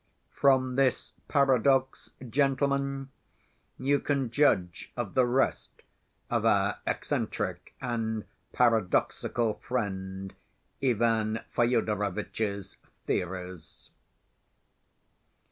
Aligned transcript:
From 0.31 0.77
this 0.77 1.13
paradox, 1.27 2.11
gentlemen, 2.27 3.09
you 3.77 3.99
can 3.99 4.31
judge 4.31 4.91
of 4.97 5.13
the 5.13 5.27
rest 5.27 5.69
of 6.27 6.43
our 6.43 6.79
eccentric 6.87 7.75
and 7.79 8.25
paradoxical 8.51 9.53
friend 9.53 10.33
Ivan 10.83 11.41
Fyodorovitch's 11.55 12.77
theories." 12.89 13.91